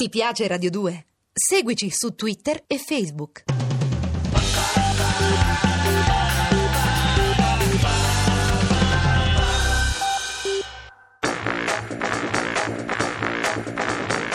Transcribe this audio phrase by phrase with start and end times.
[0.00, 1.06] Ti piace Radio 2?
[1.32, 3.42] Seguici su Twitter e Facebook.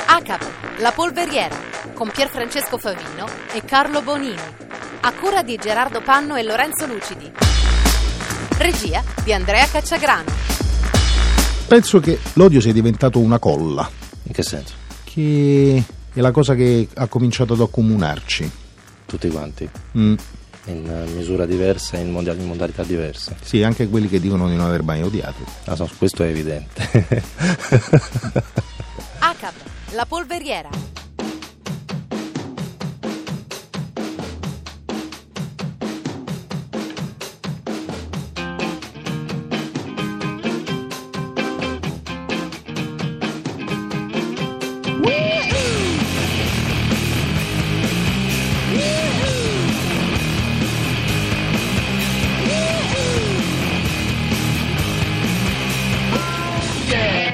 [0.05, 1.55] ACAP, la polveriera,
[1.93, 4.35] con Pierfrancesco Favino e Carlo Bonini.
[4.99, 7.31] A cura di Gerardo Panno e Lorenzo Lucidi.
[8.57, 10.29] Regia di Andrea Cacciagrano.
[11.69, 13.89] Penso che l'odio sia diventato una colla,
[14.23, 14.82] In che senso?
[15.13, 18.49] Che è la cosa che ha cominciato ad accomunarci.
[19.05, 20.15] Tutti quanti, Mm,
[20.65, 23.35] in eh, misura diversa, in, moda- in modalità diverse.
[23.43, 25.43] Sì, anche quelli che dicono di non aver mai odiato.
[25.65, 26.81] Ah, no, questo è evidente.
[29.19, 29.53] ACAP,
[29.91, 30.69] la polveriera.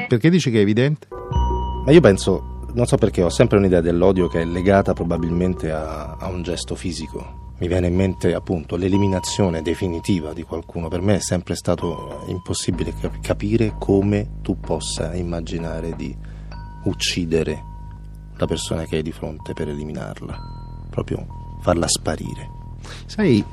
[0.09, 1.07] Perché dici che è evidente?
[1.85, 6.15] Ma io penso, non so perché, ho sempre un'idea dell'odio che è legata probabilmente a,
[6.15, 7.53] a un gesto fisico.
[7.59, 10.87] Mi viene in mente appunto l'eliminazione definitiva di qualcuno.
[10.87, 16.17] Per me è sempre stato impossibile cap- capire come tu possa immaginare di
[16.85, 17.63] uccidere
[18.35, 20.87] la persona che hai di fronte per eliminarla.
[20.89, 21.23] Proprio
[21.61, 22.49] farla sparire.
[23.05, 23.45] Sai,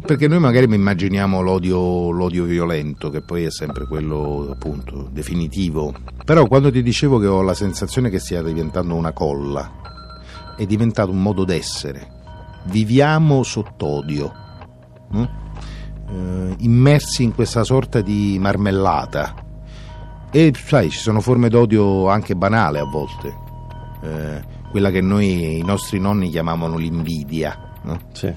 [0.00, 5.92] perché noi magari immaginiamo l'odio, l'odio violento, che poi è sempre quello appunto definitivo.
[6.24, 9.70] Però quando ti dicevo che ho la sensazione che stia diventando una colla,
[10.56, 12.20] è diventato un modo d'essere.
[12.64, 14.32] Viviamo sott'odio,
[15.10, 15.40] no?
[16.08, 19.34] Eh, immersi in questa sorta di marmellata.
[20.30, 23.36] E sai, ci sono forme d'odio anche banale a volte.
[24.02, 27.74] Eh, quella che noi, i nostri nonni chiamavano l'invidia.
[27.82, 27.98] No?
[28.12, 28.32] Sì.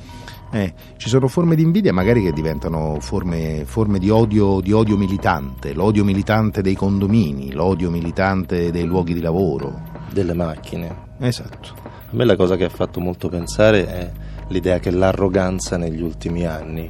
[0.56, 4.96] Eh, ci sono forme di invidia magari che diventano forme, forme di, odio, di odio
[4.96, 9.82] militante, l'odio militante dei condomini, l'odio militante dei luoghi di lavoro.
[10.14, 10.96] Delle macchine.
[11.20, 11.74] Esatto.
[11.84, 14.12] A me la cosa che ha fatto molto pensare è
[14.48, 16.90] l'idea che l'arroganza negli ultimi anni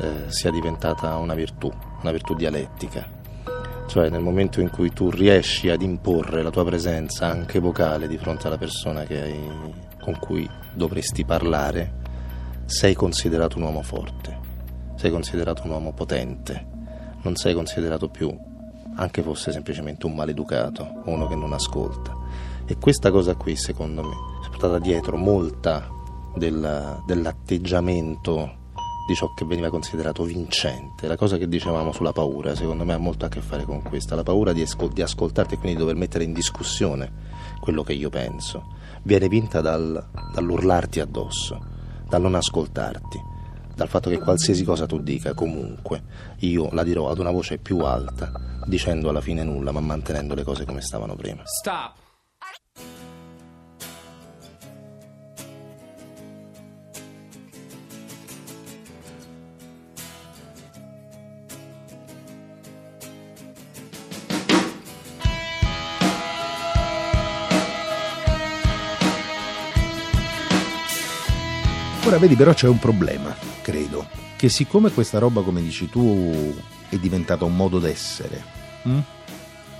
[0.00, 1.72] eh, sia diventata una virtù,
[2.02, 3.06] una virtù dialettica.
[3.86, 8.18] Cioè nel momento in cui tu riesci ad imporre la tua presenza anche vocale di
[8.18, 11.97] fronte alla persona che hai- con cui dovresti parlare,
[12.68, 14.38] sei considerato un uomo forte,
[14.96, 16.66] sei considerato un uomo potente,
[17.22, 18.30] non sei considerato più,
[18.96, 22.14] anche fosse semplicemente un maleducato, uno che non ascolta.
[22.66, 24.14] E questa cosa qui, secondo me,
[24.44, 25.88] è portata dietro molta
[26.36, 28.56] della- dell'atteggiamento
[29.08, 31.06] di ciò che veniva considerato vincente.
[31.08, 34.14] La cosa che dicevamo sulla paura, secondo me, ha molto a che fare con questa.
[34.14, 37.10] La paura di, ascol- di ascoltarti e quindi di dover mettere in discussione
[37.60, 38.74] quello che io penso.
[39.04, 41.58] Viene vinta dal- dall'urlarti addosso,
[42.08, 43.18] dal non ascoltarti,
[43.74, 46.02] dal fatto che qualsiasi cosa tu dica, comunque,
[46.38, 48.32] io la dirò ad una voce più alta,
[48.66, 51.42] dicendo alla fine nulla, ma mantenendo le cose come stavano prima.
[51.44, 52.07] Stop.
[72.08, 76.54] Ora vedi però c'è un problema, credo, che siccome questa roba come dici tu
[76.88, 78.42] è diventata un modo d'essere,
[78.84, 78.98] hm?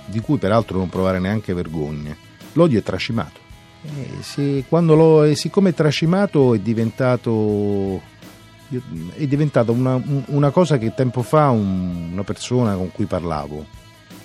[0.05, 2.15] di cui peraltro non provare neanche vergogna,
[2.53, 3.39] l'odio è trascimato.
[3.81, 7.99] E se- quando lo, e siccome è trascimato è diventato
[9.15, 13.65] è diventata una, un- una cosa che tempo fa un- una persona con cui parlavo,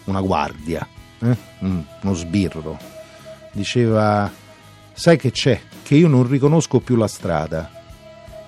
[0.04, 0.86] una guardia,
[1.21, 1.36] eh?
[1.65, 2.78] Mm, uno sbirro,
[3.53, 4.31] diceva,
[4.92, 5.59] sai che c'è?
[5.82, 7.71] Che io non riconosco più la strada,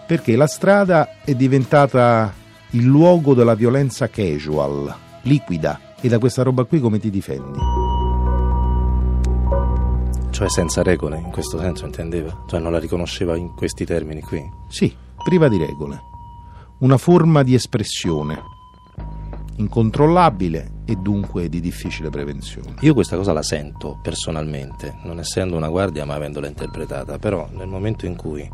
[0.06, 2.32] perché la strada è diventata
[2.70, 7.58] il luogo della violenza casual, liquida, e da questa roba qui come ti difendi?
[10.30, 12.44] Cioè senza regole, in questo senso intendeva?
[12.46, 14.48] Cioè non la riconosceva in questi termini qui?
[14.68, 14.94] Sì,
[15.24, 15.98] priva di regole,
[16.78, 18.42] una forma di espressione,
[19.56, 22.74] incontrollabile e dunque di difficile prevenzione.
[22.80, 27.66] Io questa cosa la sento personalmente, non essendo una guardia ma avendola interpretata, però nel
[27.66, 28.46] momento in cui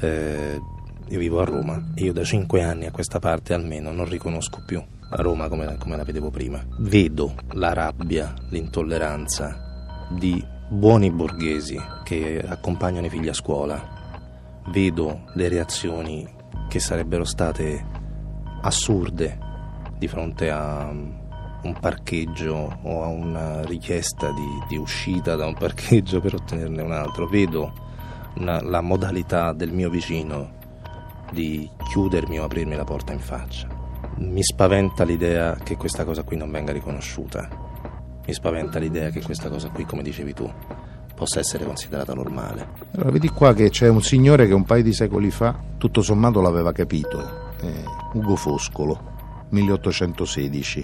[0.00, 0.60] eh,
[1.08, 4.62] io vivo a Roma e io da cinque anni a questa parte almeno non riconosco
[4.66, 11.80] più a Roma come, come la vedevo prima, vedo la rabbia, l'intolleranza di buoni borghesi
[12.02, 13.80] che accompagnano i figli a scuola,
[14.70, 16.28] vedo le reazioni
[16.68, 17.84] che sarebbero state
[18.62, 19.38] assurde
[19.96, 21.24] di fronte a um,
[21.62, 26.90] un parcheggio o a una richiesta di, di uscita da un parcheggio per ottenerne un
[26.90, 27.72] altro, vedo
[28.38, 30.55] una, la modalità del mio vicino
[31.32, 33.68] di chiudermi o aprirmi la porta in faccia.
[34.18, 37.48] Mi spaventa l'idea che questa cosa qui non venga riconosciuta.
[38.26, 40.50] Mi spaventa l'idea che questa cosa qui, come dicevi tu,
[41.14, 42.68] possa essere considerata normale.
[42.92, 46.40] Allora, vedi qua che c'è un signore che un paio di secoli fa, tutto sommato,
[46.40, 47.54] l'aveva capito.
[47.60, 49.14] Eh, Ugo Foscolo,
[49.50, 50.82] 1816.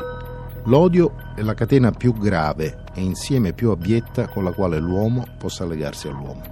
[0.64, 5.66] L'odio è la catena più grave e insieme più abietta con la quale l'uomo possa
[5.66, 6.42] legarsi all'uomo.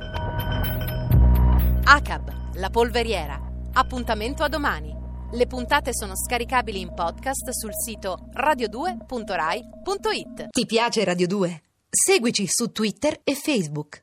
[1.85, 3.50] ACAB, la polveriera.
[3.73, 4.93] Appuntamento a domani.
[5.33, 10.49] Le puntate sono scaricabili in podcast sul sito radio2.rai.it.
[10.51, 11.63] Ti piace Radio 2?
[11.89, 13.99] Seguici su Twitter e Facebook.